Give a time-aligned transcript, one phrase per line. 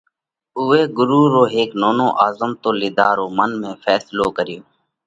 [0.57, 4.61] اُوئہ ڳرُو رو هيڪ ننڪو آزمتو لِيڌا رو منَ ۾ ڦينصلو ڪريو۔